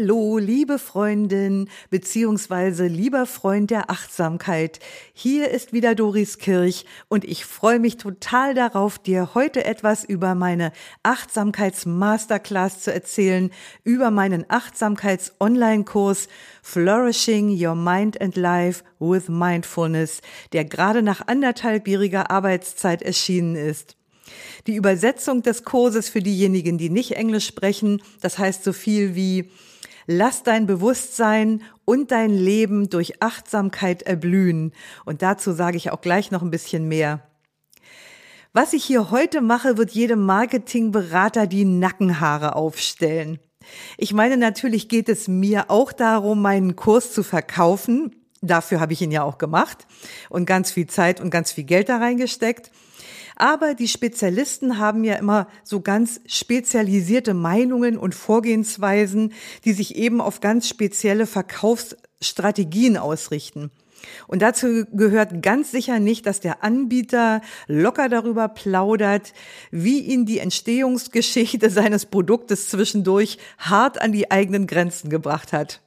[0.00, 4.78] Hallo, liebe Freundin beziehungsweise lieber Freund der Achtsamkeit.
[5.12, 10.34] Hier ist wieder Doris Kirch und ich freue mich total darauf, dir heute etwas über
[10.34, 10.72] meine
[11.02, 13.50] Achtsamkeits-Masterclass zu erzählen,
[13.84, 16.28] über meinen Achtsamkeits-Online-Kurs
[16.62, 20.22] Flourishing Your Mind and Life with Mindfulness,
[20.54, 23.96] der gerade nach anderthalbjähriger Arbeitszeit erschienen ist.
[24.66, 29.50] Die Übersetzung des Kurses für diejenigen, die nicht Englisch sprechen, das heißt so viel wie
[30.12, 34.72] Lass dein Bewusstsein und dein Leben durch Achtsamkeit erblühen.
[35.04, 37.22] Und dazu sage ich auch gleich noch ein bisschen mehr.
[38.52, 43.38] Was ich hier heute mache, wird jedem Marketingberater die Nackenhaare aufstellen.
[43.98, 48.16] Ich meine, natürlich geht es mir auch darum, meinen Kurs zu verkaufen.
[48.40, 49.86] Dafür habe ich ihn ja auch gemacht
[50.28, 52.72] und ganz viel Zeit und ganz viel Geld da reingesteckt.
[53.40, 59.32] Aber die Spezialisten haben ja immer so ganz spezialisierte Meinungen und Vorgehensweisen,
[59.64, 63.70] die sich eben auf ganz spezielle Verkaufsstrategien ausrichten.
[64.26, 69.32] Und dazu gehört ganz sicher nicht, dass der Anbieter locker darüber plaudert,
[69.70, 75.80] wie ihn die Entstehungsgeschichte seines Produktes zwischendurch hart an die eigenen Grenzen gebracht hat.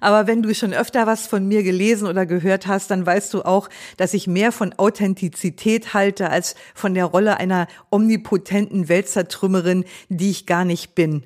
[0.00, 3.42] Aber wenn du schon öfter was von mir gelesen oder gehört hast, dann weißt du
[3.42, 10.30] auch, dass ich mehr von Authentizität halte als von der Rolle einer omnipotenten Weltzertrümmerin, die
[10.30, 11.24] ich gar nicht bin.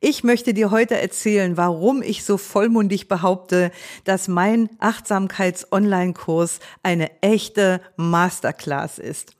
[0.00, 3.72] Ich möchte dir heute erzählen, warum ich so vollmundig behaupte,
[4.04, 9.37] dass mein Achtsamkeits-Online-Kurs eine echte Masterclass ist.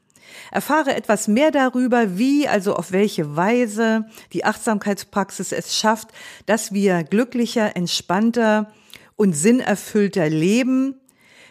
[0.50, 6.09] Erfahre etwas mehr darüber, wie, also auf welche Weise die Achtsamkeitspraxis es schafft,
[6.47, 8.72] dass wir glücklicher, entspannter
[9.17, 10.94] und sinnerfüllter leben,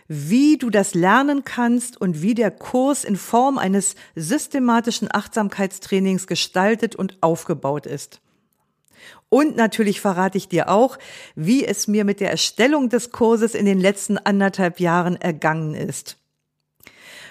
[0.08, 6.96] wie du das lernen kannst und wie der Kurs in Form eines systematischen Achtsamkeitstrainings gestaltet
[6.96, 8.22] und aufgebaut ist.
[9.30, 10.98] Und natürlich verrate ich dir auch,
[11.36, 16.17] wie es mir mit der Erstellung des Kurses in den letzten anderthalb Jahren ergangen ist.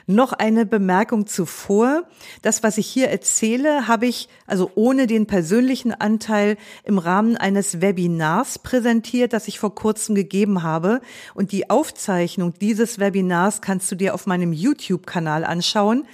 [0.08, 2.04] Noch eine Bemerkung zuvor.
[2.40, 7.80] Das, was ich hier erzähle, habe ich also ohne den persönlichen Anteil im Rahmen eines
[7.80, 11.00] Webinars präsentiert, das ich vor kurzem gegeben habe.
[11.34, 16.06] Und die Aufzeichnung dieses Webinars kannst du dir auf meinem YouTube-Kanal anschauen.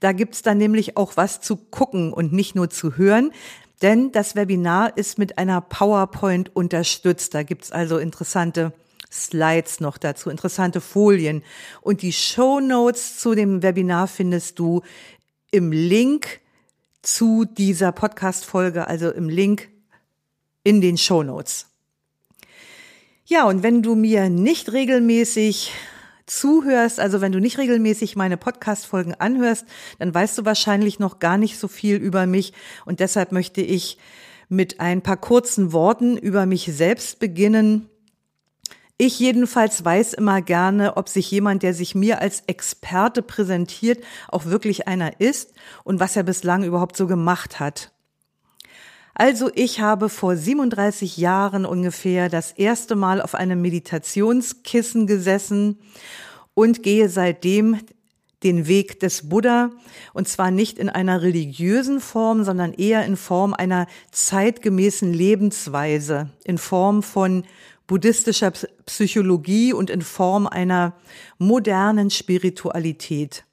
[0.00, 3.30] Da gibt's dann nämlich auch was zu gucken und nicht nur zu hören.
[3.80, 7.34] Denn das Webinar ist mit einer PowerPoint unterstützt.
[7.34, 8.74] Da gibt's also interessante
[9.12, 11.42] Slides noch dazu, interessante Folien.
[11.82, 14.82] Und die Show Notes zu dem Webinar findest du
[15.50, 16.40] im Link
[17.02, 19.68] zu dieser Podcast-Folge, also im Link
[20.64, 21.66] in den Show Notes.
[23.26, 25.72] Ja, und wenn du mir nicht regelmäßig
[26.26, 29.66] zuhörst, also wenn du nicht regelmäßig meine Podcast-Folgen anhörst,
[29.98, 32.52] dann weißt du wahrscheinlich noch gar nicht so viel über mich
[32.86, 33.98] und deshalb möchte ich
[34.48, 37.88] mit ein paar kurzen Worten über mich selbst beginnen
[39.04, 44.44] ich jedenfalls weiß immer gerne, ob sich jemand, der sich mir als Experte präsentiert, auch
[44.44, 47.90] wirklich einer ist und was er bislang überhaupt so gemacht hat.
[49.12, 55.80] Also ich habe vor 37 Jahren ungefähr das erste Mal auf einem Meditationskissen gesessen
[56.54, 57.78] und gehe seitdem
[58.44, 59.70] den Weg des Buddha,
[60.12, 66.58] und zwar nicht in einer religiösen Form, sondern eher in Form einer zeitgemäßen Lebensweise, in
[66.58, 67.44] Form von
[67.92, 68.52] buddhistischer
[68.86, 70.94] Psychologie und in Form einer
[71.36, 73.44] modernen Spiritualität.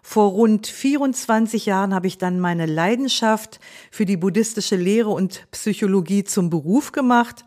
[0.00, 3.60] Vor rund 24 Jahren habe ich dann meine Leidenschaft
[3.90, 7.44] für die buddhistische Lehre und Psychologie zum Beruf gemacht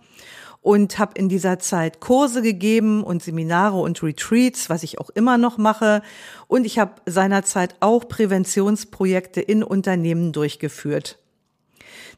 [0.61, 5.39] und habe in dieser Zeit Kurse gegeben und Seminare und Retreats, was ich auch immer
[5.39, 6.03] noch mache.
[6.45, 11.17] Und ich habe seinerzeit auch Präventionsprojekte in Unternehmen durchgeführt.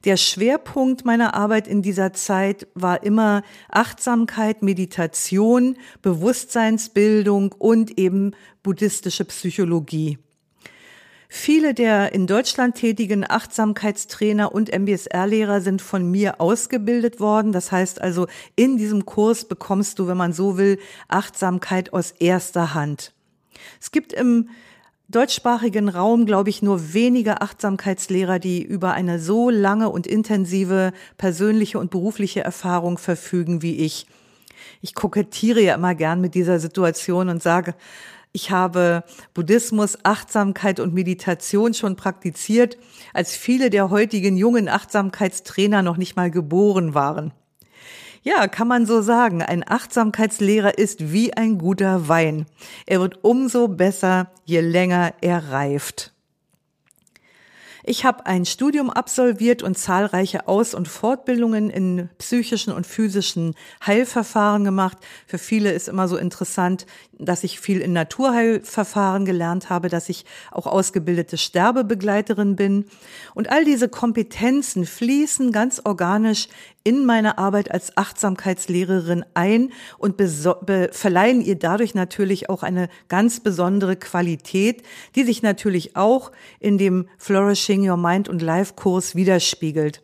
[0.05, 8.31] Der Schwerpunkt meiner Arbeit in dieser Zeit war immer Achtsamkeit, Meditation, Bewusstseinsbildung und eben
[8.63, 10.17] buddhistische Psychologie.
[11.31, 17.51] Viele der in Deutschland tätigen Achtsamkeitstrainer und MBSR-Lehrer sind von mir ausgebildet worden.
[17.51, 22.73] Das heißt also, in diesem Kurs bekommst du, wenn man so will, Achtsamkeit aus erster
[22.73, 23.13] Hand.
[23.79, 24.49] Es gibt im
[25.09, 31.79] deutschsprachigen Raum, glaube ich, nur wenige Achtsamkeitslehrer, die über eine so lange und intensive persönliche
[31.79, 34.05] und berufliche Erfahrung verfügen wie ich.
[34.81, 37.73] Ich kokettiere ja immer gern mit dieser Situation und sage,
[38.31, 39.03] ich habe
[39.33, 42.77] Buddhismus, Achtsamkeit und Meditation schon praktiziert,
[43.11, 47.33] als viele der heutigen jungen Achtsamkeitstrainer noch nicht mal geboren waren.
[48.21, 49.41] Ja, kann man so sagen.
[49.41, 52.45] Ein Achtsamkeitslehrer ist wie ein guter Wein.
[52.85, 56.13] Er wird umso besser, je länger er reift.
[57.85, 63.55] Ich habe ein Studium absolviert und zahlreiche Aus- und Fortbildungen in psychischen und physischen
[63.85, 64.97] Heilverfahren gemacht.
[65.25, 66.85] Für viele ist immer so interessant,
[67.19, 72.85] dass ich viel in Naturheilverfahren gelernt habe, dass ich auch ausgebildete Sterbebegleiterin bin.
[73.35, 76.47] Und all diese Kompetenzen fließen ganz organisch
[76.83, 80.15] in meine Arbeit als Achtsamkeitslehrerin ein und
[80.91, 84.81] verleihen ihr dadurch natürlich auch eine ganz besondere Qualität,
[85.15, 90.01] die sich natürlich auch in dem Flourishing Your Mind und Life Kurs widerspiegelt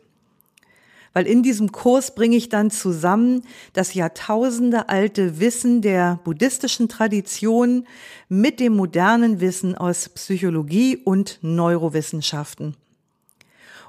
[1.16, 3.40] weil in diesem Kurs bringe ich dann zusammen
[3.72, 7.86] das Jahrtausende alte Wissen der buddhistischen Tradition
[8.28, 12.76] mit dem modernen Wissen aus Psychologie und Neurowissenschaften.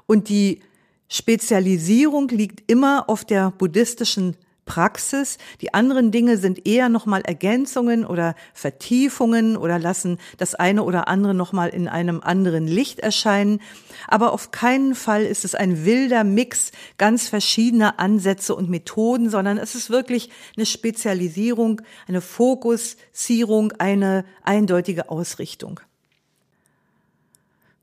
[0.06, 0.62] Und die
[1.10, 4.34] Spezialisierung liegt immer auf der buddhistischen
[4.68, 5.38] Praxis.
[5.60, 11.34] Die anderen Dinge sind eher nochmal Ergänzungen oder Vertiefungen oder lassen das eine oder andere
[11.34, 13.60] nochmal in einem anderen Licht erscheinen.
[14.06, 19.58] Aber auf keinen Fall ist es ein wilder Mix ganz verschiedener Ansätze und Methoden, sondern
[19.58, 25.80] es ist wirklich eine Spezialisierung, eine Fokussierung, eine eindeutige Ausrichtung.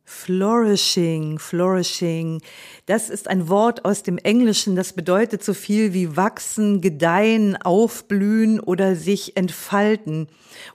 [0.07, 2.40] Flourishing, flourishing.
[2.86, 8.60] Das ist ein Wort aus dem Englischen, das bedeutet so viel wie wachsen, gedeihen, aufblühen
[8.60, 10.28] oder sich entfalten.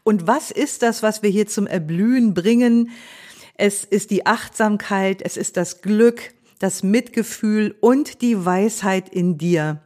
[0.03, 2.91] Und was ist das, was wir hier zum Erblühen bringen?
[3.55, 9.81] Es ist die Achtsamkeit, es ist das Glück, das Mitgefühl und die Weisheit in dir.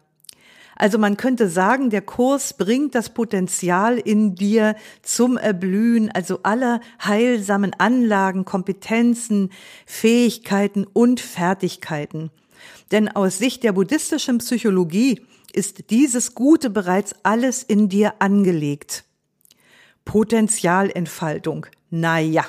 [0.76, 6.80] Also man könnte sagen, der Kurs bringt das Potenzial in dir zum Erblühen, also aller
[7.04, 9.50] heilsamen Anlagen, Kompetenzen,
[9.86, 12.30] Fähigkeiten und Fertigkeiten.
[12.90, 15.20] Denn aus Sicht der buddhistischen Psychologie
[15.52, 19.04] ist dieses Gute bereits alles in dir angelegt.
[20.04, 21.66] Potenzialentfaltung.
[21.90, 22.44] Na ja,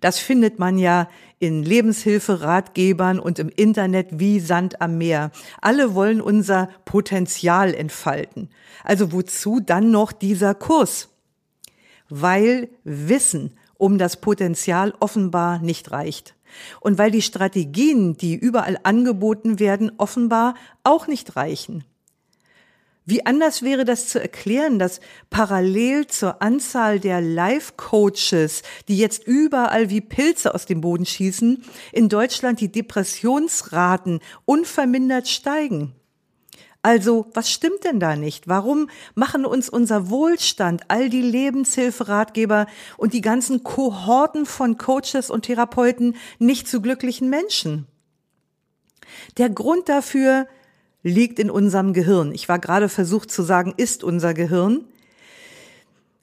[0.00, 1.08] das findet man ja
[1.38, 5.30] in Lebenshilferatgebern und im Internet wie Sand am Meer.
[5.60, 8.48] Alle wollen unser Potenzial entfalten.
[8.84, 11.08] Also wozu dann noch dieser Kurs?
[12.08, 16.34] Weil Wissen um das Potenzial offenbar nicht reicht.
[16.80, 20.54] Und weil die Strategien, die überall angeboten werden, offenbar
[20.84, 21.84] auch nicht reichen.
[23.08, 24.98] Wie anders wäre das zu erklären, dass
[25.30, 31.62] parallel zur Anzahl der Life-Coaches, die jetzt überall wie Pilze aus dem Boden schießen,
[31.92, 35.94] in Deutschland die Depressionsraten unvermindert steigen?
[36.82, 38.48] Also, was stimmt denn da nicht?
[38.48, 42.66] Warum machen uns unser Wohlstand, all die Lebenshilferatgeber
[42.96, 47.86] und die ganzen Kohorten von Coaches und Therapeuten nicht zu glücklichen Menschen?
[49.38, 50.48] Der Grund dafür
[51.06, 52.32] liegt in unserem Gehirn.
[52.34, 54.84] Ich war gerade versucht zu sagen, ist unser Gehirn.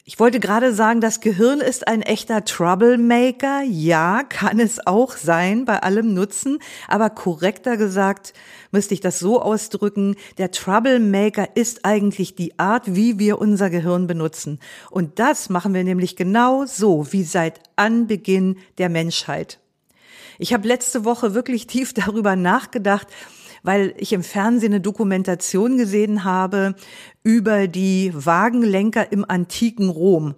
[0.03, 3.61] Ich wollte gerade sagen, das Gehirn ist ein echter Troublemaker.
[3.63, 6.59] Ja, kann es auch sein bei allem Nutzen.
[6.89, 8.33] Aber korrekter gesagt
[8.71, 10.17] müsste ich das so ausdrücken.
[10.37, 14.59] Der Troublemaker ist eigentlich die Art, wie wir unser Gehirn benutzen.
[14.91, 19.59] Und das machen wir nämlich genau so wie seit Anbeginn der Menschheit.
[20.39, 23.07] Ich habe letzte Woche wirklich tief darüber nachgedacht,
[23.63, 26.75] weil ich im Fernsehen eine Dokumentation gesehen habe
[27.23, 30.35] über die Wagenlenker im antiken Rom.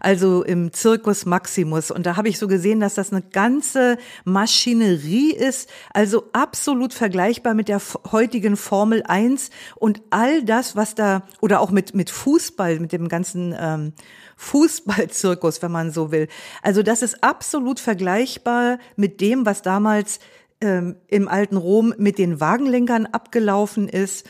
[0.00, 1.90] Also im Circus Maximus.
[1.90, 7.54] Und da habe ich so gesehen, dass das eine ganze Maschinerie ist, also absolut vergleichbar
[7.54, 12.80] mit der heutigen Formel 1 und all das, was da, oder auch mit, mit Fußball,
[12.80, 13.92] mit dem ganzen ähm,
[14.36, 16.28] Fußballzirkus, wenn man so will.
[16.62, 20.20] Also das ist absolut vergleichbar mit dem, was damals
[20.60, 24.26] ähm, im alten Rom mit den Wagenlenkern abgelaufen ist.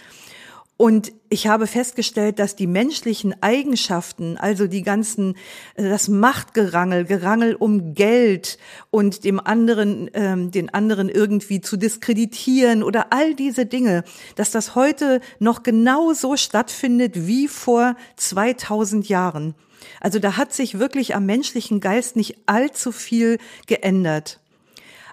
[0.81, 5.35] Und ich habe festgestellt, dass die menschlichen Eigenschaften, also die ganzen,
[5.75, 8.59] äh, das Machtgerangel, Gerangel um Geld
[8.91, 14.05] und dem anderen, ähm, den anderen irgendwie zu diskreditieren oder all diese Dinge,
[14.37, 19.57] dass das heute noch genau so stattfindet wie vor 2000 Jahren.
[20.01, 24.39] Also da hat sich wirklich am menschlichen Geist nicht allzu viel geändert.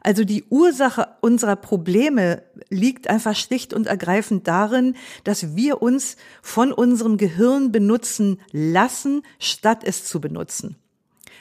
[0.05, 6.71] Also die Ursache unserer Probleme liegt einfach schlicht und ergreifend darin, dass wir uns von
[6.71, 10.75] unserem Gehirn benutzen lassen, statt es zu benutzen.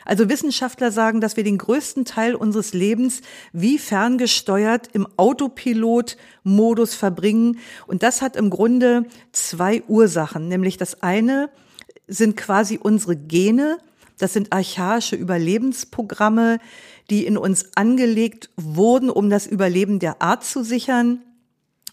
[0.07, 3.21] Also Wissenschaftler sagen, dass wir den größten Teil unseres Lebens
[3.53, 7.59] wie ferngesteuert im Autopilot-Modus verbringen.
[7.87, 10.49] Und das hat im Grunde zwei Ursachen.
[10.49, 11.51] Nämlich das eine
[12.07, 13.77] sind quasi unsere Gene.
[14.17, 16.61] Das sind archaische Überlebensprogramme,
[17.11, 21.23] die in uns angelegt wurden, um das Überleben der Art zu sichern.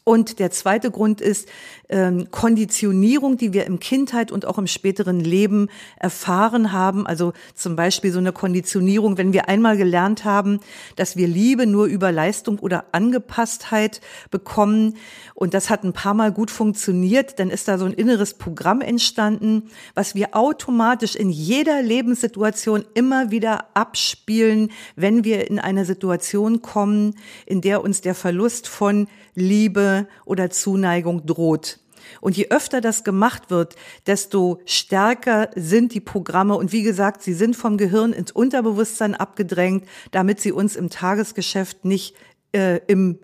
[0.03, 1.47] Und der zweite Grund ist
[1.87, 5.67] ähm, Konditionierung, die wir im Kindheit und auch im späteren Leben
[5.99, 7.05] erfahren haben.
[7.05, 10.59] Also zum Beispiel so eine Konditionierung, wenn wir einmal gelernt haben,
[10.95, 14.95] dass wir Liebe nur über Leistung oder Angepasstheit bekommen
[15.35, 18.81] und das hat ein paar Mal gut funktioniert, dann ist da so ein inneres Programm
[18.81, 26.61] entstanden, was wir automatisch in jeder Lebenssituation immer wieder abspielen, wenn wir in eine Situation
[26.61, 27.15] kommen,
[27.45, 31.79] in der uns der Verlust von Liebe oder Zuneigung droht.
[32.19, 33.75] Und je öfter das gemacht wird,
[34.07, 36.55] desto stärker sind die Programme.
[36.55, 41.85] Und wie gesagt, sie sind vom Gehirn ins Unterbewusstsein abgedrängt, damit sie uns im Tagesgeschäft
[41.85, 42.15] nicht
[42.53, 43.19] äh, im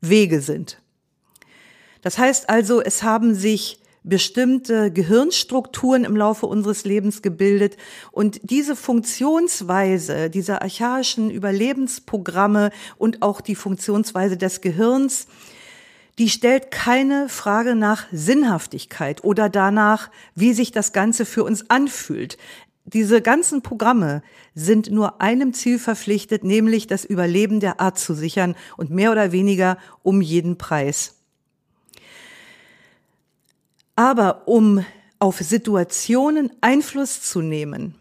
[0.00, 0.80] Wege sind.
[2.02, 7.76] Das heißt also, es haben sich bestimmte Gehirnstrukturen im Laufe unseres Lebens gebildet
[8.12, 15.26] und diese Funktionsweise dieser archaischen Überlebensprogramme und auch die Funktionsweise des Gehirns,
[16.20, 22.36] die stellt keine Frage nach Sinnhaftigkeit oder danach, wie sich das Ganze für uns anfühlt.
[22.84, 24.22] Diese ganzen Programme
[24.54, 29.32] sind nur einem Ziel verpflichtet, nämlich das Überleben der Art zu sichern und mehr oder
[29.32, 31.14] weniger um jeden Preis.
[33.96, 34.84] Aber um
[35.20, 37.94] auf Situationen Einfluss zu nehmen,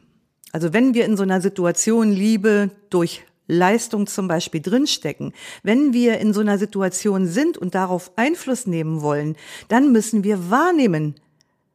[0.52, 6.20] also wenn wir in so einer Situation Liebe durch Leistung zum Beispiel drinstecken, wenn wir
[6.20, 9.36] in so einer Situation sind und darauf Einfluss nehmen wollen,
[9.68, 11.16] dann müssen wir wahrnehmen,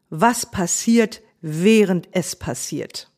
[0.08, 3.10] was passiert, während es passiert.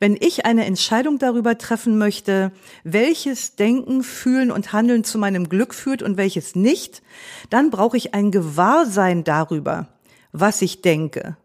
[0.00, 2.52] Wenn ich eine Entscheidung darüber treffen möchte,
[2.84, 7.02] welches Denken, Fühlen und Handeln zu meinem Glück führt und welches nicht,
[7.48, 9.88] dann brauche ich ein Gewahrsein darüber,
[10.32, 11.36] was ich denke,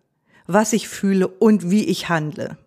[0.47, 2.57] was ich fühle und wie ich handle.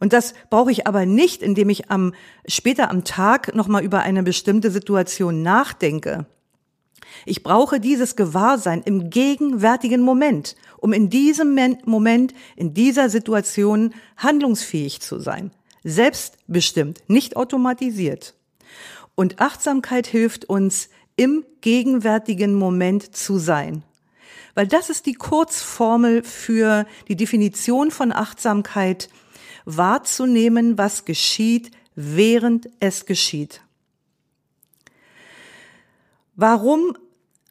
[0.00, 2.14] Und das brauche ich aber nicht, indem ich am,
[2.46, 6.26] später am Tag nochmal über eine bestimmte Situation nachdenke.
[7.24, 15.00] Ich brauche dieses Gewahrsein im gegenwärtigen Moment, um in diesem Moment, in dieser Situation handlungsfähig
[15.00, 15.50] zu sein.
[15.84, 18.34] Selbstbestimmt, nicht automatisiert.
[19.14, 23.82] Und Achtsamkeit hilft uns, im gegenwärtigen Moment zu sein
[24.58, 29.08] weil das ist die Kurzformel für die Definition von Achtsamkeit,
[29.68, 33.60] wahrzunehmen, was geschieht, während es geschieht.
[36.34, 36.96] Warum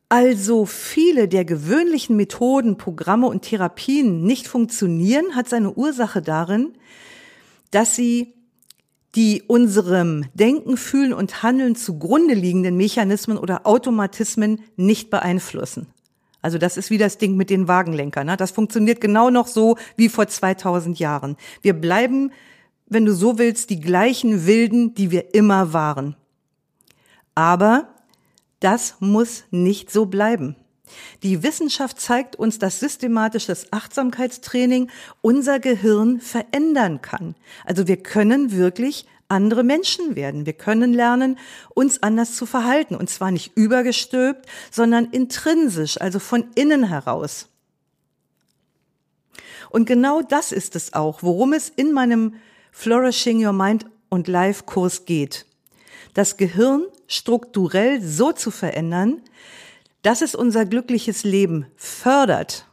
[0.09, 6.73] also viele der gewöhnlichen Methoden, Programme und Therapien nicht funktionieren, hat seine Ursache darin,
[7.71, 8.33] dass sie
[9.15, 15.87] die unserem Denken, Fühlen und Handeln zugrunde liegenden Mechanismen oder Automatismen nicht beeinflussen.
[16.47, 18.25] Also das ist wie das Ding mit den Wagenlenkern.
[18.25, 18.37] Ne?
[18.37, 21.35] Das funktioniert genau noch so wie vor 2000 Jahren.
[21.61, 22.31] Wir bleiben,
[22.85, 26.15] wenn du so willst, die gleichen Wilden, die wir immer waren.
[27.35, 27.89] Aber
[28.61, 30.55] das muss nicht so bleiben.
[31.21, 34.89] Die Wissenschaft zeigt uns, dass systematisches Achtsamkeitstraining
[35.19, 37.35] unser Gehirn verändern kann.
[37.65, 40.45] Also wir können wirklich andere Menschen werden.
[40.45, 41.37] Wir können lernen,
[41.73, 42.95] uns anders zu verhalten.
[42.95, 47.49] Und zwar nicht übergestülpt, sondern intrinsisch, also von innen heraus.
[49.69, 52.35] Und genau das ist es auch, worum es in meinem
[52.71, 55.45] Flourishing Your Mind und Life Kurs geht.
[56.13, 59.21] Das Gehirn strukturell so zu verändern,
[60.03, 62.65] dass es unser glückliches Leben fördert,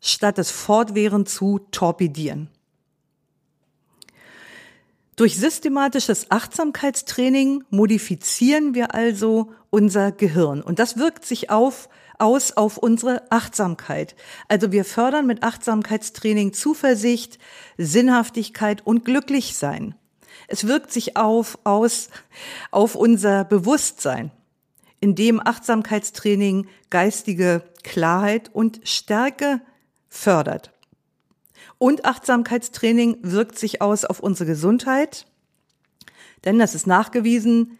[0.00, 2.48] statt es fortwährend zu torpedieren.
[5.14, 12.78] Durch systematisches Achtsamkeitstraining modifizieren wir also unser Gehirn und das wirkt sich auf, aus auf
[12.78, 14.16] unsere Achtsamkeit.
[14.48, 17.38] Also wir fördern mit Achtsamkeitstraining Zuversicht,
[17.76, 19.94] Sinnhaftigkeit und Glücklichsein.
[20.48, 22.08] Es wirkt sich auf, aus
[22.70, 24.30] auf unser Bewusstsein,
[24.98, 29.60] indem Achtsamkeitstraining geistige Klarheit und Stärke
[30.08, 30.72] fördert.
[31.82, 35.26] Und Achtsamkeitstraining wirkt sich aus auf unsere Gesundheit,
[36.44, 37.76] denn das ist nachgewiesen,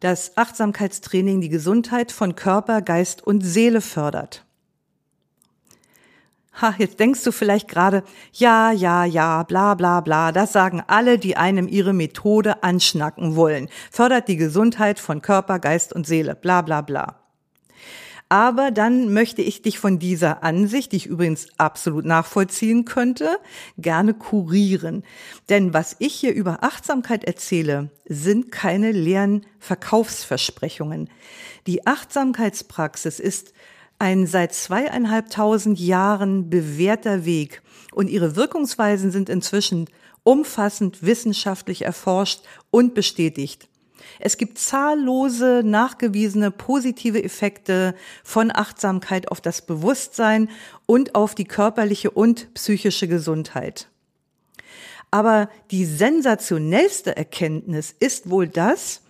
[0.00, 4.44] dass Achtsamkeitstraining die Gesundheit von Körper, Geist und Seele fördert.
[6.60, 8.02] Ha, jetzt denkst du vielleicht gerade,
[8.32, 13.68] ja, ja, ja, bla, bla, bla, das sagen alle, die einem ihre Methode anschnacken wollen.
[13.92, 17.27] Fördert die Gesundheit von Körper, Geist und Seele, bla, bla, bla.
[18.30, 23.38] Aber dann möchte ich dich von dieser Ansicht, die ich übrigens absolut nachvollziehen könnte,
[23.78, 25.02] gerne kurieren.
[25.48, 31.08] Denn was ich hier über Achtsamkeit erzähle, sind keine leeren Verkaufsversprechungen.
[31.66, 33.54] Die Achtsamkeitspraxis ist
[33.98, 39.86] ein seit zweieinhalbtausend Jahren bewährter Weg und ihre Wirkungsweisen sind inzwischen
[40.22, 43.67] umfassend wissenschaftlich erforscht und bestätigt.
[44.20, 47.94] Es gibt zahllose nachgewiesene positive Effekte
[48.24, 50.50] von Achtsamkeit auf das Bewusstsein
[50.86, 53.88] und auf die körperliche und psychische Gesundheit.
[55.10, 59.02] Aber die sensationellste Erkenntnis ist wohl das,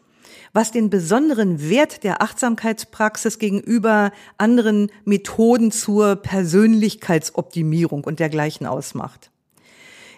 [0.53, 9.31] was den besonderen Wert der Achtsamkeitspraxis gegenüber anderen Methoden zur Persönlichkeitsoptimierung und dergleichen ausmacht.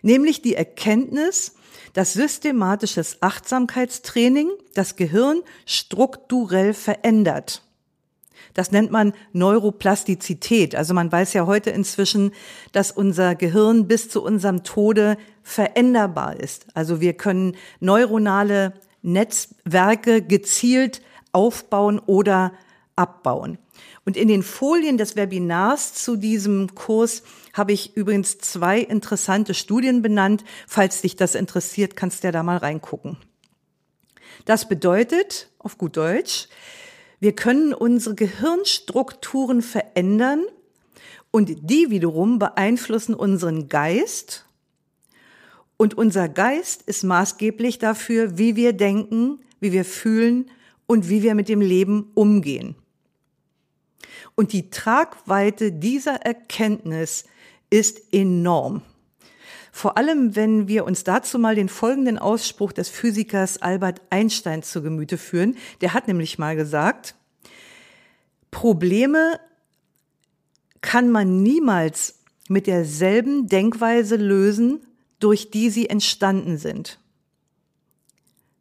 [0.03, 1.55] Nämlich die Erkenntnis,
[1.93, 7.63] dass systematisches Achtsamkeitstraining das Gehirn strukturell verändert.
[8.55, 10.75] Das nennt man Neuroplastizität.
[10.75, 12.33] Also man weiß ja heute inzwischen,
[12.73, 16.67] dass unser Gehirn bis zu unserem Tode veränderbar ist.
[16.75, 22.53] Also wir können neuronale Netzwerke gezielt aufbauen oder
[22.97, 23.59] abbauen.
[24.05, 27.23] Und in den Folien des Webinars zu diesem Kurs
[27.53, 30.45] habe ich übrigens zwei interessante Studien benannt.
[30.67, 33.17] Falls dich das interessiert, kannst du ja da mal reingucken.
[34.45, 36.49] Das bedeutet, auf gut Deutsch,
[37.21, 40.45] wir können unsere Gehirnstrukturen verändern
[41.31, 44.47] und die wiederum beeinflussen unseren Geist.
[45.77, 50.51] Und unser Geist ist maßgeblich dafür, wie wir denken, wie wir fühlen
[50.87, 52.75] und wie wir mit dem Leben umgehen.
[54.41, 57.27] Und die Tragweite dieser Erkenntnis
[57.69, 58.81] ist enorm.
[59.71, 64.81] Vor allem, wenn wir uns dazu mal den folgenden Ausspruch des Physikers Albert Einstein zu
[64.81, 65.59] Gemüte führen.
[65.83, 67.17] Der hat nämlich mal gesagt,
[68.51, 69.39] Probleme
[70.81, 74.81] kann man niemals mit derselben Denkweise lösen,
[75.19, 76.99] durch die sie entstanden sind.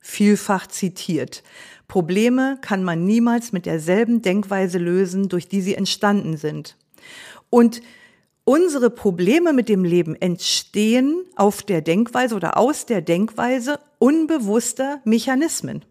[0.02, 1.42] Vielfach zitiert.
[1.90, 6.78] Probleme kann man niemals mit derselben Denkweise lösen, durch die sie entstanden sind.
[7.50, 7.82] Und
[8.46, 15.84] unsere Probleme mit dem Leben entstehen auf der Denkweise oder aus der Denkweise unbewusster Mechanismen.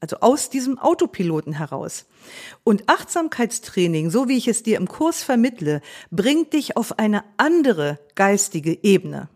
[0.00, 2.06] Also aus diesem Autopiloten heraus.
[2.64, 7.98] Und Achtsamkeitstraining, so wie ich es dir im Kurs vermittle, bringt dich auf eine andere
[8.14, 9.28] geistige Ebene.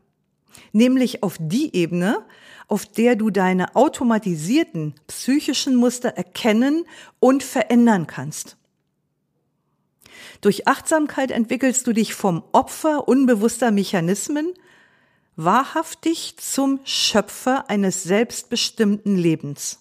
[0.72, 2.24] Nämlich auf die Ebene,
[2.68, 6.84] auf der du deine automatisierten psychischen Muster erkennen
[7.20, 8.56] und verändern kannst.
[10.40, 14.52] Durch Achtsamkeit entwickelst du dich vom Opfer unbewusster Mechanismen
[15.36, 19.80] wahrhaftig zum Schöpfer eines selbstbestimmten Lebens.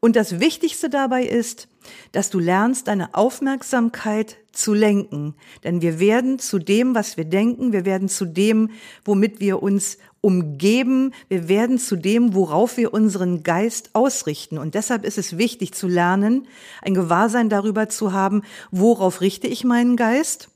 [0.00, 1.68] Und das Wichtigste dabei ist,
[2.12, 5.34] dass du lernst, deine Aufmerksamkeit zu lenken.
[5.64, 8.70] Denn wir werden zu dem, was wir denken, wir werden zu dem,
[9.04, 14.58] womit wir uns umgeben, wir werden zu dem, worauf wir unseren Geist ausrichten.
[14.58, 16.46] Und deshalb ist es wichtig zu lernen,
[16.82, 20.48] ein Gewahrsein darüber zu haben, worauf richte ich meinen Geist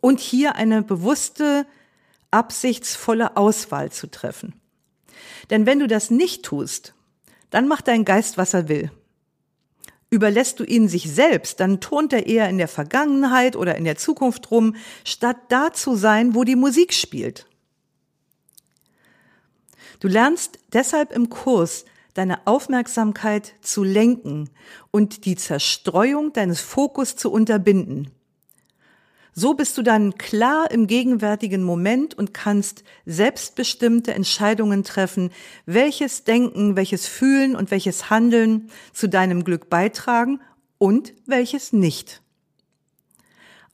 [0.00, 1.66] und hier eine bewusste,
[2.30, 4.54] absichtsvolle Auswahl zu treffen.
[5.50, 6.94] Denn wenn du das nicht tust,
[7.50, 8.90] dann macht dein Geist, was er will.
[10.10, 13.96] Überlässt du ihn sich selbst, dann turnt er eher in der Vergangenheit oder in der
[13.96, 17.46] Zukunft rum, statt da zu sein, wo die Musik spielt.
[20.00, 24.50] Du lernst deshalb im Kurs, deine Aufmerksamkeit zu lenken
[24.90, 28.10] und die Zerstreuung deines Fokus zu unterbinden.
[29.38, 35.30] So bist du dann klar im gegenwärtigen Moment und kannst selbstbestimmte Entscheidungen treffen,
[35.66, 40.40] welches Denken, welches Fühlen und welches Handeln zu deinem Glück beitragen
[40.78, 42.22] und welches nicht.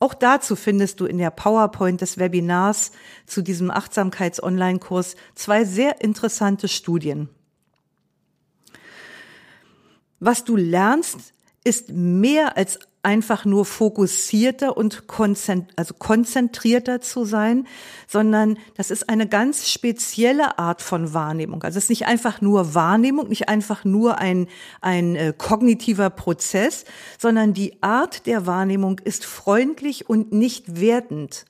[0.02, 2.90] Auch dazu findest du in der PowerPoint des Webinars
[3.24, 7.28] zu diesem Achtsamkeits-Online-Kurs zwei sehr interessante Studien.
[10.18, 17.66] Was du lernst, ist mehr als einfach nur fokussierter und konzent also konzentrierter zu sein,
[18.06, 21.62] sondern das ist eine ganz spezielle Art von Wahrnehmung.
[21.64, 24.46] Also es ist nicht einfach nur Wahrnehmung, nicht einfach nur ein,
[24.80, 26.84] ein äh, kognitiver Prozess,
[27.18, 31.44] sondern die Art der Wahrnehmung ist freundlich und nicht wertend.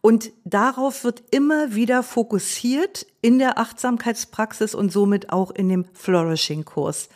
[0.00, 7.08] Und darauf wird immer wieder fokussiert in der Achtsamkeitspraxis und somit auch in dem Flourishing-Kurs.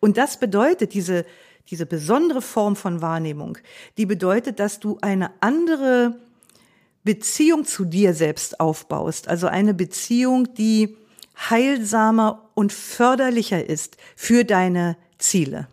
[0.00, 1.24] Und das bedeutet, diese
[1.70, 3.58] diese besondere Form von Wahrnehmung,
[3.96, 6.18] die bedeutet, dass du eine andere
[7.04, 10.96] Beziehung zu dir selbst aufbaust, also eine Beziehung, die
[11.50, 15.68] heilsamer und förderlicher ist für deine Ziele.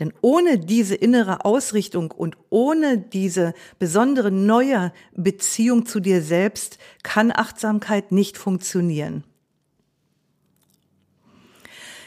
[0.00, 7.30] Denn ohne diese innere Ausrichtung und ohne diese besondere neue Beziehung zu dir selbst kann
[7.30, 9.24] Achtsamkeit nicht funktionieren.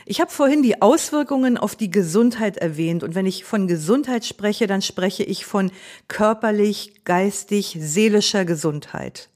[0.08, 4.68] Ich habe vorhin die Auswirkungen auf die Gesundheit erwähnt und wenn ich von Gesundheit spreche,
[4.68, 5.72] dann spreche ich von
[6.08, 9.30] körperlich, geistig, seelischer Gesundheit.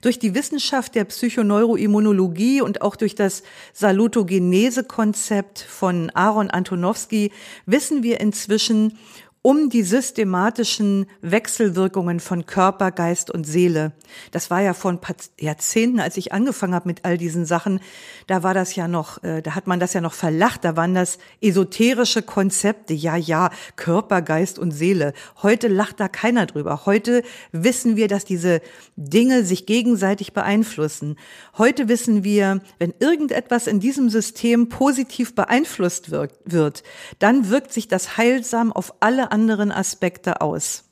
[0.00, 3.42] Durch die Wissenschaft der Psychoneuroimmunologie und auch durch das
[3.74, 7.30] Salutogenese-Konzept von Aaron Antonowski
[7.66, 8.98] wissen wir inzwischen
[9.42, 13.90] um die systematischen Wechselwirkungen von Körper, Geist und Seele.
[14.30, 17.80] Das war ja vor ein paar Jahrzehnten, als ich angefangen habe mit all diesen Sachen,
[18.28, 20.94] da war das ja noch, äh, da hat man das ja noch verlacht, da waren
[20.94, 25.12] das esoterische Konzepte, ja, ja, Körper, Geist und Seele.
[25.42, 26.86] Heute lacht da keiner drüber.
[26.86, 28.60] Heute wissen wir, dass diese
[28.94, 31.16] Dinge sich gegenseitig beeinflussen.
[31.58, 36.84] Heute wissen wir, wenn irgendetwas in diesem System positiv beeinflusst wird,
[37.18, 40.84] dann wirkt sich das heilsam auf alle anderen Aspekte aus.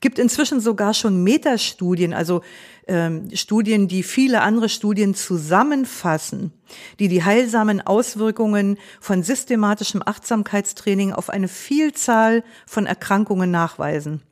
[0.00, 2.42] Gibt inzwischen sogar schon Metastudien, also
[2.88, 6.52] ähm, Studien, die viele andere Studien zusammenfassen,
[6.98, 14.22] die die heilsamen Auswirkungen von systematischem Achtsamkeitstraining auf eine Vielzahl von Erkrankungen nachweisen.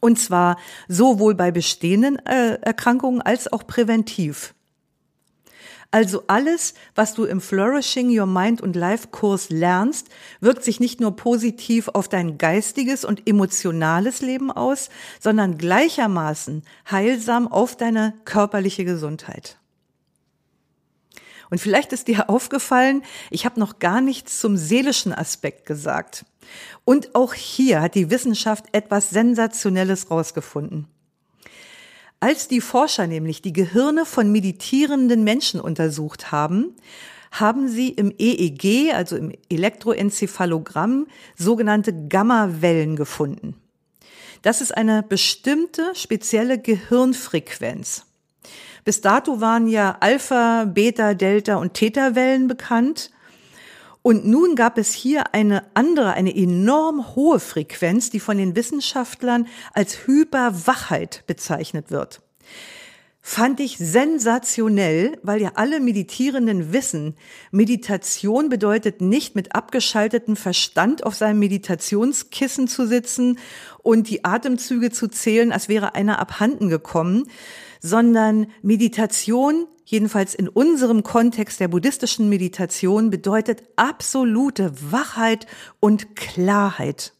[0.00, 0.56] Und zwar
[0.88, 4.54] sowohl bei bestehenden äh, Erkrankungen als auch präventiv.
[5.92, 10.08] Also alles, was du im Flourishing Your Mind und Life Kurs lernst,
[10.40, 17.48] wirkt sich nicht nur positiv auf dein geistiges und emotionales Leben aus, sondern gleichermaßen heilsam
[17.48, 19.58] auf deine körperliche Gesundheit.
[21.50, 26.24] Und vielleicht ist dir aufgefallen, ich habe noch gar nichts zum seelischen Aspekt gesagt.
[26.84, 30.86] Und auch hier hat die Wissenschaft etwas Sensationelles rausgefunden.
[32.20, 36.76] Als die Forscher nämlich die Gehirne von meditierenden Menschen untersucht haben,
[37.32, 41.06] haben sie im EEG, also im Elektroenzephalogramm,
[41.36, 43.54] sogenannte Gamma-Wellen gefunden.
[44.42, 48.04] Das ist eine bestimmte spezielle Gehirnfrequenz.
[48.84, 53.10] Bis dato waren ja Alpha, Beta, Delta und Theta-Wellen bekannt.
[54.02, 59.46] Und nun gab es hier eine andere, eine enorm hohe Frequenz, die von den Wissenschaftlern
[59.74, 62.22] als Hyperwachheit bezeichnet wird.
[63.22, 67.16] Fand ich sensationell, weil ja alle Meditierenden wissen,
[67.50, 73.38] Meditation bedeutet nicht mit abgeschaltetem Verstand auf seinem Meditationskissen zu sitzen
[73.82, 77.28] und die Atemzüge zu zählen, als wäre einer abhanden gekommen,
[77.80, 85.46] sondern Meditation jedenfalls in unserem Kontext der buddhistischen Meditation, bedeutet absolute Wachheit
[85.80, 87.12] und Klarheit.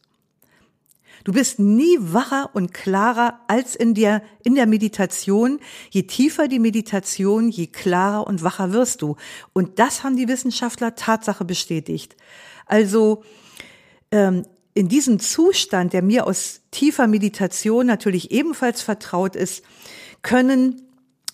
[1.23, 5.59] Du bist nie wacher und klarer als in der, in der Meditation.
[5.91, 9.17] Je tiefer die Meditation, je klarer und wacher wirst du.
[9.53, 12.15] Und das haben die Wissenschaftler Tatsache bestätigt.
[12.65, 13.23] Also
[14.11, 19.63] ähm, in diesem Zustand, der mir aus tiefer Meditation natürlich ebenfalls vertraut ist,
[20.21, 20.81] können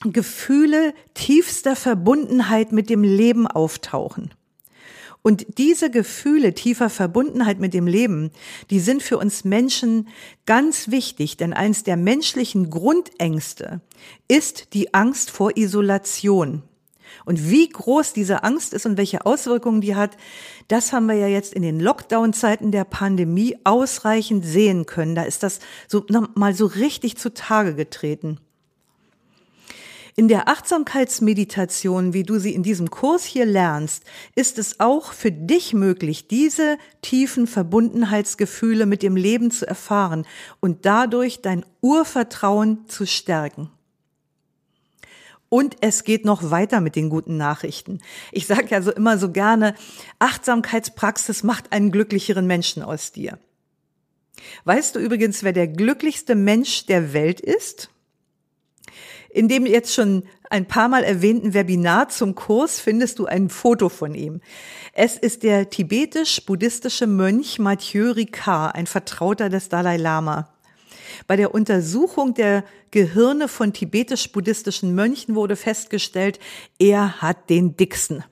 [0.02, 4.32] Gefühle tiefster Verbundenheit mit dem Leben auftauchen.
[5.23, 8.32] Und diese Gefühle tiefer Verbundenheit mit dem Leben,
[8.69, 10.08] die sind für uns Menschen
[10.45, 13.82] ganz wichtig, denn eins der menschlichen Grundängste
[14.30, 16.63] ist die Angst vor Isolation.
[17.26, 20.15] Und wie groß diese Angst ist und welche Auswirkungen die hat,
[20.67, 25.15] das haben wir ja jetzt in den Lockdown-Zeiten der Pandemie ausreichend sehen können.
[25.15, 28.39] Da ist das so mal so richtig zutage getreten.
[30.19, 34.03] In der Achtsamkeitsmeditation, wie du sie in diesem Kurs hier lernst,
[34.34, 40.25] ist es auch für dich möglich, diese tiefen Verbundenheitsgefühle mit dem Leben zu erfahren
[40.60, 43.69] und dadurch dein Urvertrauen zu stärken.
[45.49, 47.99] Und es geht noch weiter mit den guten Nachrichten.
[48.32, 49.75] Ich sage ja so immer so gerne,
[50.17, 53.38] Achtsamkeitspraxis macht einen glücklicheren Menschen aus dir.
[54.63, 57.91] Weißt du übrigens, wer der glücklichste Mensch der Welt ist?
[59.38, 63.88] In dem jetzt schon ein paar Mal erwähnten Webinar zum Kurs findest du ein Foto
[63.88, 64.41] von ihm.
[64.93, 70.50] Es ist der tibetisch-buddhistische Mönch Mathieu Ricard, ein Vertrauter des Dalai Lama.
[71.28, 76.39] Bei der Untersuchung der Gehirne von tibetisch-buddhistischen Mönchen wurde festgestellt,
[76.80, 78.23] er hat den dicksten,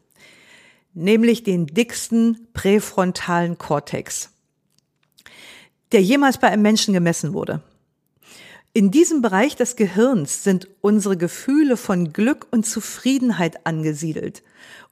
[0.96, 4.32] nämlich den dicksten präfrontalen Kortex,
[5.91, 7.62] der jemals bei einem Menschen gemessen wurde.
[8.77, 14.43] In diesem Bereich des Gehirns sind unsere Gefühle von Glück und Zufriedenheit angesiedelt.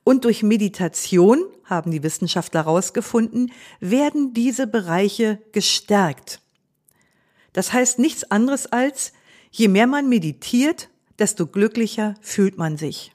[0.06, 6.40] Und durch Meditation, haben die Wissenschaftler herausgefunden, werden diese Bereiche gestärkt.
[7.52, 9.12] Das heißt nichts anderes als,
[9.52, 10.88] je mehr man meditiert,
[11.20, 13.12] desto glücklicher fühlt man sich.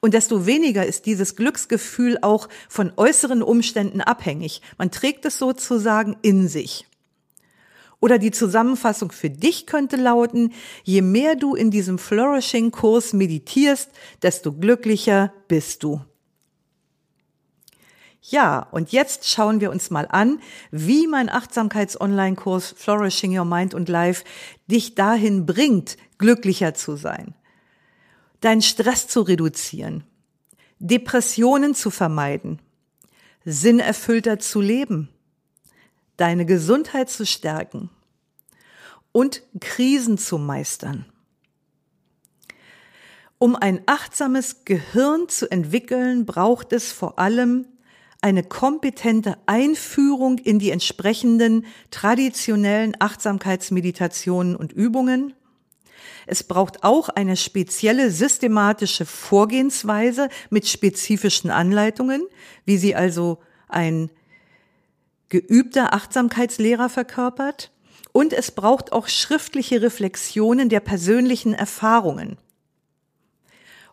[0.00, 4.60] Und desto weniger ist dieses Glücksgefühl auch von äußeren Umständen abhängig.
[4.76, 6.89] Man trägt es sozusagen in sich.
[8.00, 10.52] Oder die Zusammenfassung für dich könnte lauten,
[10.84, 13.90] je mehr du in diesem Flourishing-Kurs meditierst,
[14.22, 16.00] desto glücklicher bist du.
[18.22, 23.88] Ja, und jetzt schauen wir uns mal an, wie mein Achtsamkeits-Online-Kurs Flourishing Your Mind und
[23.88, 24.24] Life
[24.66, 27.34] dich dahin bringt, glücklicher zu sein,
[28.40, 30.04] deinen Stress zu reduzieren,
[30.78, 32.60] Depressionen zu vermeiden,
[33.44, 35.08] sinnerfüllter zu leben,
[36.20, 37.88] deine Gesundheit zu stärken
[39.12, 41.06] und Krisen zu meistern.
[43.38, 47.66] Um ein achtsames Gehirn zu entwickeln, braucht es vor allem
[48.20, 55.32] eine kompetente Einführung in die entsprechenden traditionellen Achtsamkeitsmeditationen und Übungen.
[56.26, 62.22] Es braucht auch eine spezielle systematische Vorgehensweise mit spezifischen Anleitungen,
[62.66, 64.10] wie sie also ein
[65.30, 67.72] geübter Achtsamkeitslehrer verkörpert.
[68.12, 72.36] Und es braucht auch schriftliche Reflexionen der persönlichen Erfahrungen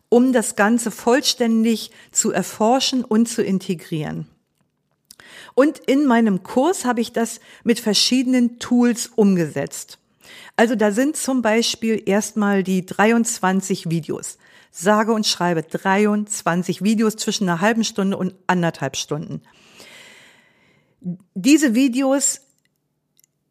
[0.10, 4.28] um das Ganze vollständig zu erforschen und zu integrieren.
[5.54, 10.00] Und in meinem Kurs habe ich das mit verschiedenen Tools umgesetzt.
[10.56, 14.38] Also da sind zum Beispiel erstmal die 23 Videos.
[14.72, 19.42] Sage und schreibe 23 Videos zwischen einer halben Stunde und anderthalb Stunden.
[21.36, 22.42] Diese Videos,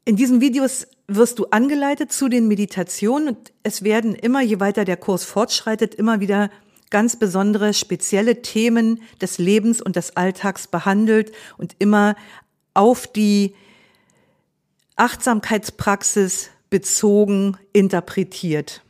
[0.05, 4.85] in diesen Videos wirst du angeleitet zu den Meditationen und es werden immer, je weiter
[4.85, 6.51] der Kurs fortschreitet, immer wieder
[6.90, 12.14] ganz besondere, spezielle Themen des Lebens und des Alltags behandelt und immer
[12.75, 13.55] auf die
[14.97, 18.83] Achtsamkeitspraxis bezogen interpretiert.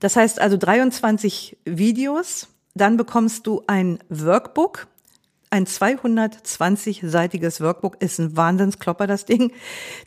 [0.00, 4.88] Das heißt also 23 Videos, dann bekommst du ein Workbook,
[5.50, 9.52] ein 220-seitiges Workbook ist ein Wahnsinnsklopper, das Ding.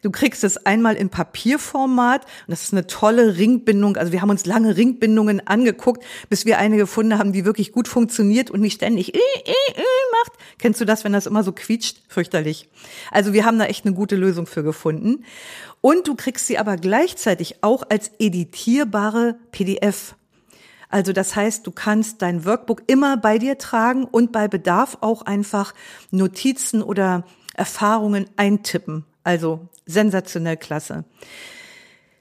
[0.02, 3.96] Du kriegst es einmal in Papierformat und das ist eine tolle Ringbindung.
[3.96, 7.88] Also wir haben uns lange Ringbindungen angeguckt, bis wir eine gefunden haben, die wirklich gut
[7.88, 9.84] funktioniert und nicht ständig äh, äh, äh
[10.24, 10.34] macht.
[10.58, 12.02] Kennst du das, wenn das immer so quietscht?
[12.10, 12.68] Fürchterlich.
[13.10, 15.24] Also wir haben da echt eine gute Lösung für gefunden.
[15.82, 20.16] Und du kriegst sie aber gleichzeitig auch als editierbare PDF.
[20.90, 25.22] Also das heißt, du kannst dein Workbook immer bei dir tragen und bei Bedarf auch
[25.22, 25.74] einfach
[26.12, 27.24] Notizen oder
[27.54, 29.06] Erfahrungen eintippen.
[29.24, 31.06] Also sensationell klasse.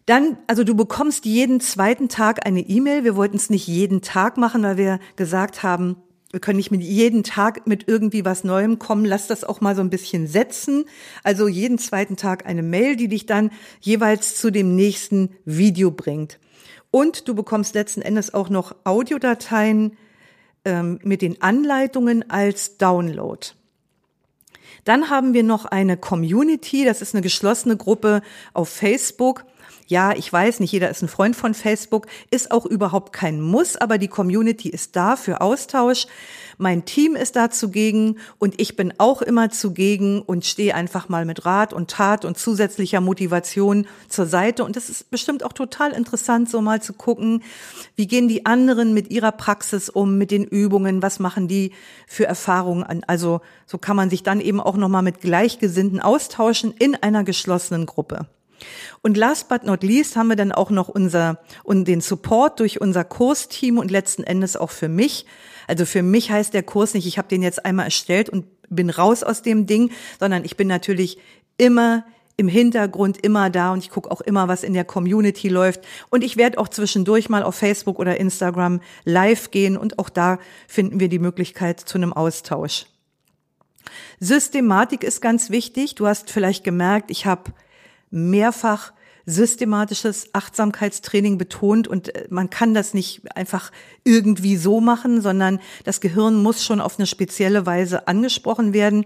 [0.05, 3.05] Dann, also du bekommst jeden zweiten Tag eine E-Mail.
[3.05, 5.97] Wir wollten es nicht jeden Tag machen, weil wir gesagt haben,
[6.31, 9.07] wir können nicht mit jeden Tag mit irgendwie was Neuem kommen.
[9.07, 10.85] Lass das auch mal so ein bisschen setzen.
[11.25, 13.51] Also jeden zweiten Tag eine Mail, die dich dann
[13.81, 16.39] jeweils zu dem nächsten Video bringt.
[16.90, 19.96] Und du bekommst letzten Endes auch noch Audiodateien
[20.64, 23.46] ähm, mit den Anleitungen als Download.
[24.85, 28.22] Dann haben wir noch eine Community, das ist eine geschlossene Gruppe
[28.55, 29.44] auf Facebook.
[29.90, 33.74] Ja, ich weiß, nicht jeder ist ein Freund von Facebook, ist auch überhaupt kein Muss,
[33.74, 36.07] aber die Community ist da für Austausch.
[36.59, 41.24] Mein Team ist da zugegen und ich bin auch immer zugegen und stehe einfach mal
[41.24, 44.62] mit Rat und Tat und zusätzlicher Motivation zur Seite.
[44.62, 47.42] Und es ist bestimmt auch total interessant, so mal zu gucken,
[47.96, 51.72] wie gehen die anderen mit ihrer Praxis um, mit den Übungen, was machen die
[52.07, 53.05] für Erfahrungen an.
[53.07, 57.87] Also so kann man sich dann eben auch nochmal mit Gleichgesinnten austauschen in einer geschlossenen
[57.87, 58.27] Gruppe.
[59.03, 62.81] Und last but not least haben wir dann auch noch unser und den Support durch
[62.81, 65.27] unser Kursteam und letzten Endes auch für mich.
[65.66, 68.90] Also für mich heißt der Kurs nicht, ich habe den jetzt einmal erstellt und bin
[68.90, 71.18] raus aus dem Ding, sondern ich bin natürlich
[71.57, 72.05] immer
[72.38, 75.81] im Hintergrund immer da und ich gucke auch immer, was in der Community läuft.
[76.09, 80.38] Und ich werde auch zwischendurch mal auf Facebook oder Instagram live gehen und auch da
[80.68, 82.87] finden wir die Möglichkeit zu einem Austausch.
[84.21, 85.97] Systematik ist ganz wichtig.
[85.97, 87.51] Du hast vielleicht gemerkt, ich habe
[88.11, 88.92] mehrfach
[89.29, 93.71] systematisches Achtsamkeitstraining betont und äh, man kann das nicht einfach
[94.03, 99.05] irgendwie so machen, sondern das Gehirn muss schon auf eine spezielle Weise angesprochen werden.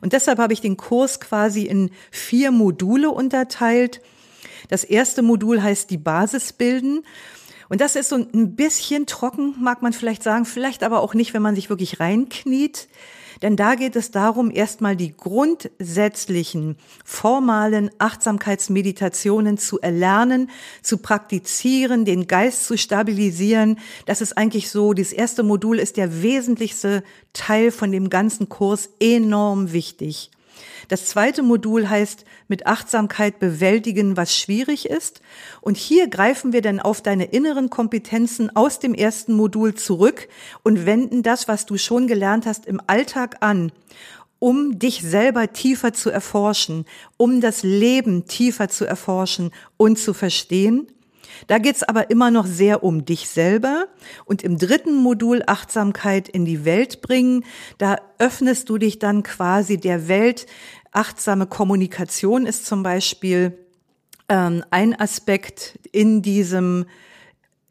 [0.00, 4.00] Und deshalb habe ich den Kurs quasi in vier Module unterteilt.
[4.68, 7.02] Das erste Modul heißt die Basis bilden.
[7.68, 11.34] Und das ist so ein bisschen trocken, mag man vielleicht sagen, vielleicht aber auch nicht,
[11.34, 12.88] wenn man sich wirklich reinkniet.
[13.42, 20.50] Denn da geht es darum, erstmal die grundsätzlichen formalen Achtsamkeitsmeditationen zu erlernen,
[20.82, 23.78] zu praktizieren, den Geist zu stabilisieren.
[24.06, 28.90] Das ist eigentlich so, das erste Modul ist der wesentlichste Teil von dem ganzen Kurs
[29.00, 30.30] enorm wichtig.
[30.88, 35.20] Das zweite Modul heißt mit Achtsamkeit bewältigen, was schwierig ist.
[35.60, 40.28] Und hier greifen wir dann auf deine inneren Kompetenzen aus dem ersten Modul zurück
[40.62, 43.72] und wenden das, was du schon gelernt hast, im Alltag an
[44.40, 46.84] um dich selber tiefer zu erforschen,
[47.16, 50.86] um das Leben tiefer zu erforschen und zu verstehen.
[51.46, 53.86] Da geht's aber immer noch sehr um dich selber.
[54.24, 57.44] Und im dritten Modul Achtsamkeit in die Welt bringen,
[57.78, 60.46] da öffnest du dich dann quasi der Welt.
[60.92, 63.58] Achtsame Kommunikation ist zum Beispiel
[64.28, 66.86] ähm, ein Aspekt in diesem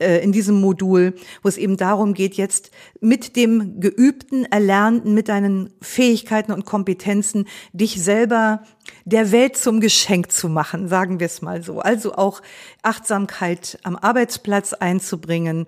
[0.04, 5.30] äh, in diesem Modul, wo es eben darum geht, jetzt mit dem geübten, erlernten, mit
[5.30, 8.63] deinen Fähigkeiten und Kompetenzen dich selber
[9.06, 11.80] der Welt zum Geschenk zu machen, sagen wir es mal so.
[11.80, 12.42] Also auch
[12.82, 15.66] Achtsamkeit am Arbeitsplatz einzubringen.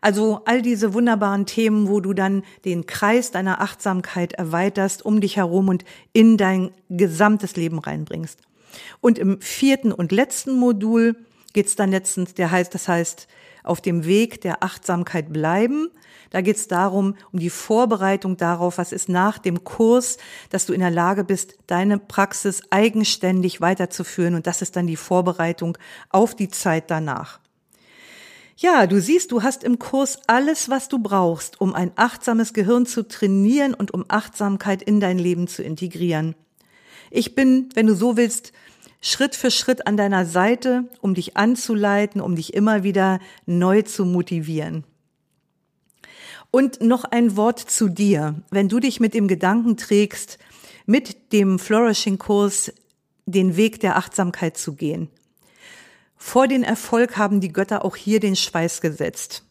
[0.00, 5.36] Also all diese wunderbaren Themen, wo du dann den Kreis deiner Achtsamkeit erweiterst um dich
[5.36, 8.40] herum und in dein gesamtes Leben reinbringst.
[9.00, 11.16] Und im vierten und letzten Modul
[11.52, 13.28] geht's dann letztens, der heißt, das heißt,
[13.68, 15.90] auf dem Weg der Achtsamkeit bleiben.
[16.30, 20.18] Da geht es darum, um die Vorbereitung darauf, was ist nach dem Kurs,
[20.50, 24.34] dass du in der Lage bist, deine Praxis eigenständig weiterzuführen.
[24.34, 25.78] Und das ist dann die Vorbereitung
[26.10, 27.40] auf die Zeit danach.
[28.60, 32.86] Ja, du siehst, du hast im Kurs alles, was du brauchst, um ein achtsames Gehirn
[32.86, 36.34] zu trainieren und um Achtsamkeit in dein Leben zu integrieren.
[37.10, 38.52] Ich bin, wenn du so willst,
[39.00, 44.04] Schritt für Schritt an deiner Seite, um dich anzuleiten, um dich immer wieder neu zu
[44.04, 44.84] motivieren.
[46.50, 48.42] Und noch ein Wort zu dir.
[48.50, 50.38] Wenn du dich mit dem Gedanken trägst,
[50.86, 52.72] mit dem Flourishing-Kurs
[53.26, 55.10] den Weg der Achtsamkeit zu gehen.
[56.16, 59.44] Vor den Erfolg haben die Götter auch hier den Schweiß gesetzt.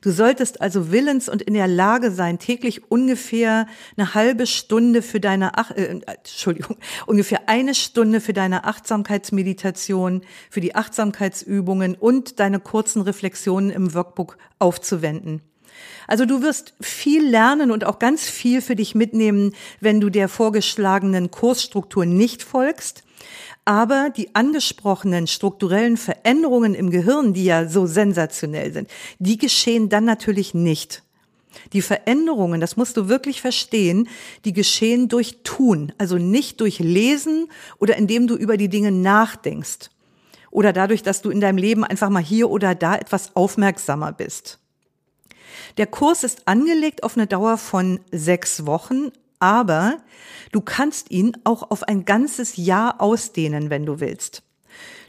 [0.00, 3.66] Du solltest also willens und in der Lage sein, täglich ungefähr
[3.96, 10.60] eine halbe Stunde für deine, Ach äh, Entschuldigung, ungefähr eine Stunde für deine Achtsamkeitsmeditation, für
[10.60, 15.42] die Achtsamkeitsübungen und deine kurzen Reflexionen im Workbook aufzuwenden.
[16.06, 20.28] Also du wirst viel lernen und auch ganz viel für dich mitnehmen, wenn du der
[20.28, 23.03] vorgeschlagenen Kursstruktur nicht folgst.
[23.64, 30.04] Aber die angesprochenen strukturellen Veränderungen im Gehirn, die ja so sensationell sind, die geschehen dann
[30.04, 31.02] natürlich nicht.
[31.72, 34.08] Die Veränderungen, das musst du wirklich verstehen,
[34.44, 37.48] die geschehen durch Tun, also nicht durch Lesen
[37.78, 39.90] oder indem du über die Dinge nachdenkst
[40.50, 44.58] oder dadurch, dass du in deinem Leben einfach mal hier oder da etwas aufmerksamer bist.
[45.76, 49.10] Der Kurs ist angelegt auf eine Dauer von sechs Wochen,
[49.44, 49.98] aber
[50.52, 54.42] du kannst ihn auch auf ein ganzes Jahr ausdehnen, wenn du willst.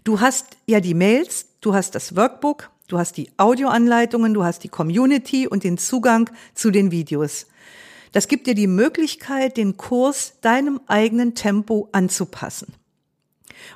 [0.03, 4.65] Du hast ja die Mails, du hast das Workbook, du hast die Audioanleitungen, du hast
[4.65, 7.47] die Community und den Zugang zu den Videos.
[8.11, 12.73] Das gibt dir die Möglichkeit, den Kurs deinem eigenen Tempo anzupassen.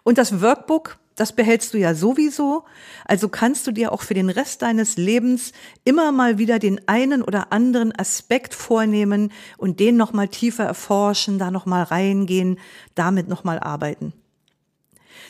[0.04, 2.64] Und das Workbook das behältst du ja sowieso.
[3.06, 5.52] Also kannst du dir auch für den Rest deines Lebens
[5.84, 11.52] immer mal wieder den einen oder anderen Aspekt vornehmen und den nochmal tiefer erforschen, da
[11.52, 12.58] nochmal reingehen,
[12.96, 14.14] damit nochmal arbeiten.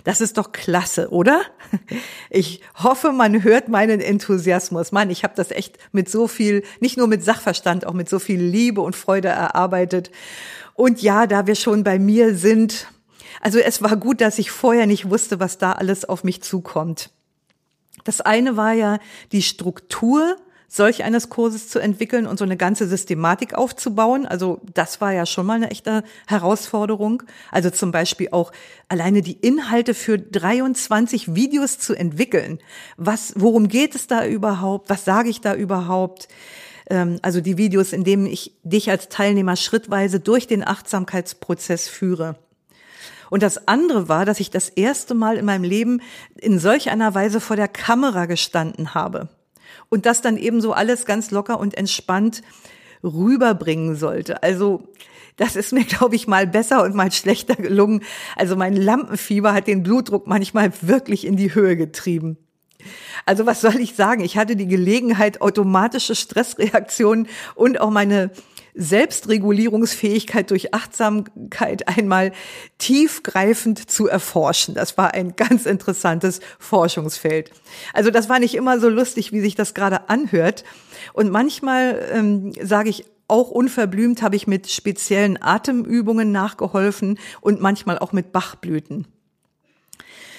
[0.03, 1.41] Das ist doch klasse, oder?
[2.29, 4.91] Ich hoffe, man hört meinen Enthusiasmus.
[4.91, 8.19] Mann, ich habe das echt mit so viel, nicht nur mit Sachverstand, auch mit so
[8.19, 10.11] viel Liebe und Freude erarbeitet.
[10.75, 12.87] Und ja, da wir schon bei mir sind,
[13.41, 17.09] also es war gut, dass ich vorher nicht wusste, was da alles auf mich zukommt.
[18.03, 18.99] Das eine war ja
[19.31, 20.37] die Struktur
[20.69, 24.25] solch eines Kurses zu entwickeln und so eine ganze Systematik aufzubauen.
[24.25, 27.23] Also das war ja schon mal eine echte Herausforderung.
[27.51, 28.51] Also zum Beispiel auch
[28.87, 32.59] alleine die Inhalte für 23 Videos zu entwickeln.
[32.97, 34.89] Was, worum geht es da überhaupt?
[34.89, 36.27] Was sage ich da überhaupt?
[36.89, 42.35] Ähm, also die Videos, in denen ich dich als Teilnehmer schrittweise durch den Achtsamkeitsprozess führe.
[43.29, 46.01] Und das andere war, dass ich das erste Mal in meinem Leben
[46.39, 49.29] in solch einer Weise vor der Kamera gestanden habe.
[49.89, 52.41] Und das dann eben so alles ganz locker und entspannt
[53.03, 54.43] rüberbringen sollte.
[54.43, 54.83] Also
[55.37, 58.03] das ist mir, glaube ich, mal besser und mal schlechter gelungen.
[58.35, 62.37] Also mein Lampenfieber hat den Blutdruck manchmal wirklich in die Höhe getrieben.
[63.25, 64.23] Also was soll ich sagen?
[64.23, 68.31] Ich hatte die Gelegenheit, automatische Stressreaktionen und auch meine
[68.79, 72.31] Selbstregulierungsfähigkeit durch Achtsamkeit einmal
[72.77, 74.73] tiefgreifend zu erforschen.
[74.73, 77.51] Das war ein ganz interessantes Forschungsfeld.
[77.93, 80.63] Also das war nicht immer so lustig, wie sich das gerade anhört.
[81.13, 87.99] Und manchmal ähm, sage ich auch unverblümt habe ich mit speziellen Atemübungen nachgeholfen und manchmal
[87.99, 89.07] auch mit Bachblüten.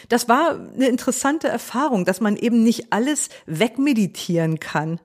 [0.09, 4.99] Das war eine interessante Erfahrung, dass man eben nicht alles wegmeditieren kann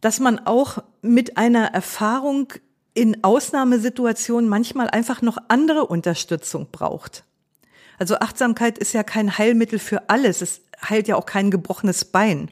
[0.00, 2.52] dass man auch mit einer Erfahrung
[2.94, 7.24] in Ausnahmesituationen manchmal einfach noch andere Unterstützung braucht.
[7.98, 10.40] Also Achtsamkeit ist ja kein Heilmittel für alles.
[10.40, 12.50] Es heilt ja auch kein gebrochenes Bein.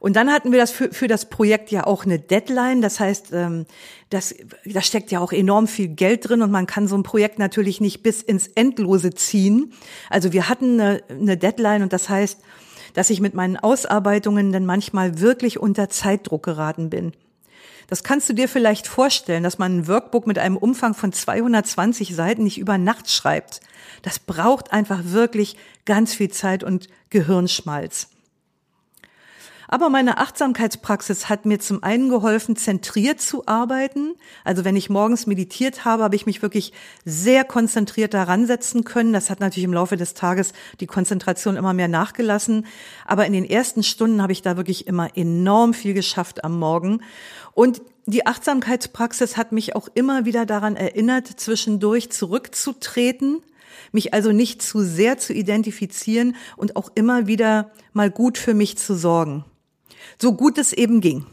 [0.00, 2.82] Und dann hatten wir das für, für das Projekt ja auch eine Deadline.
[2.82, 3.66] Das heißt, ähm,
[4.10, 7.38] das, da steckt ja auch enorm viel Geld drin und man kann so ein Projekt
[7.38, 9.72] natürlich nicht bis ins Endlose ziehen.
[10.08, 12.38] Also wir hatten eine, eine Deadline und das heißt,
[12.98, 17.12] dass ich mit meinen Ausarbeitungen dann manchmal wirklich unter Zeitdruck geraten bin.
[17.86, 22.16] Das kannst du dir vielleicht vorstellen, dass man ein Workbook mit einem Umfang von 220
[22.16, 23.60] Seiten nicht über Nacht schreibt.
[24.02, 28.08] Das braucht einfach wirklich ganz viel Zeit und Gehirnschmalz.
[29.70, 34.14] Aber meine Achtsamkeitspraxis hat mir zum einen geholfen, zentriert zu arbeiten.
[34.42, 36.72] Also wenn ich morgens meditiert habe, habe ich mich wirklich
[37.04, 39.12] sehr konzentriert daran setzen können.
[39.12, 42.64] Das hat natürlich im Laufe des Tages die Konzentration immer mehr nachgelassen.
[43.04, 47.02] Aber in den ersten Stunden habe ich da wirklich immer enorm viel geschafft am Morgen.
[47.52, 53.42] Und die Achtsamkeitspraxis hat mich auch immer wieder daran erinnert, zwischendurch zurückzutreten,
[53.92, 58.78] mich also nicht zu sehr zu identifizieren und auch immer wieder mal gut für mich
[58.78, 59.44] zu sorgen
[60.20, 61.26] so gut es eben ging.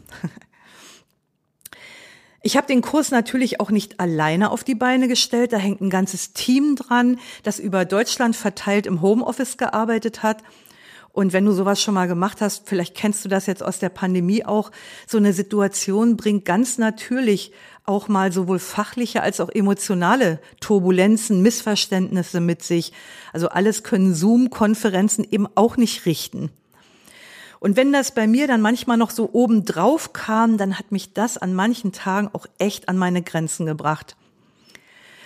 [2.42, 5.52] Ich habe den Kurs natürlich auch nicht alleine auf die Beine gestellt.
[5.52, 10.44] Da hängt ein ganzes Team dran, das über Deutschland verteilt im Homeoffice gearbeitet hat.
[11.16, 13.88] Und wenn du sowas schon mal gemacht hast, vielleicht kennst du das jetzt aus der
[13.88, 14.70] Pandemie auch,
[15.08, 17.52] so eine Situation bringt ganz natürlich
[17.84, 22.92] auch mal sowohl fachliche als auch emotionale Turbulenzen, Missverständnisse mit sich.
[23.32, 26.50] Also alles können Zoom-Konferenzen eben auch nicht richten.
[27.66, 31.14] Und wenn das bei mir dann manchmal noch so oben drauf kam, dann hat mich
[31.14, 34.14] das an manchen Tagen auch echt an meine Grenzen gebracht.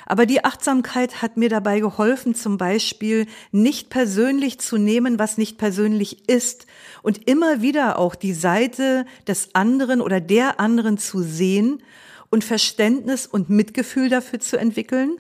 [0.07, 5.59] Aber die Achtsamkeit hat mir dabei geholfen, zum Beispiel nicht persönlich zu nehmen, was nicht
[5.59, 6.67] persönlich ist
[7.03, 11.83] und immer wieder auch die Seite des anderen oder der anderen zu sehen
[12.31, 15.19] und Verständnis und Mitgefühl dafür zu entwickeln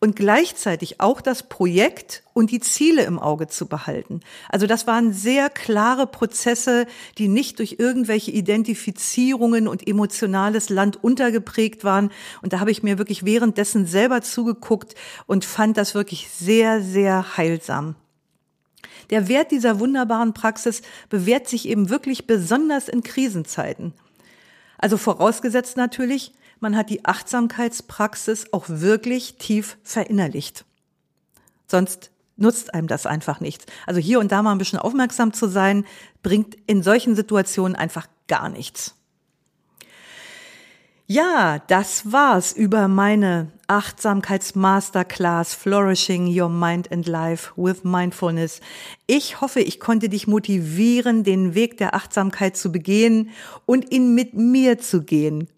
[0.00, 4.20] und gleichzeitig auch das Projekt und die Ziele im Auge zu behalten.
[4.48, 6.86] Also das waren sehr klare Prozesse,
[7.18, 12.10] die nicht durch irgendwelche Identifizierungen und emotionales Land untergeprägt waren.
[12.42, 14.94] Und da habe ich mir wirklich währenddessen selber zugeguckt
[15.26, 17.94] und fand das wirklich sehr, sehr heilsam.
[19.10, 23.92] Der Wert dieser wunderbaren Praxis bewährt sich eben wirklich besonders in Krisenzeiten.
[24.78, 30.64] Also vorausgesetzt natürlich, man hat die Achtsamkeitspraxis auch wirklich tief verinnerlicht.
[31.66, 33.66] Sonst nutzt einem das einfach nichts.
[33.86, 35.84] Also hier und da mal ein bisschen aufmerksam zu sein,
[36.22, 38.94] bringt in solchen Situationen einfach gar nichts.
[41.06, 48.60] Ja, das war's über meine Achtsamkeitsmasterclass Flourishing Your Mind and Life with Mindfulness.
[49.08, 53.30] Ich hoffe, ich konnte dich motivieren, den Weg der Achtsamkeit zu begehen
[53.66, 55.48] und ihn mit mir zu gehen.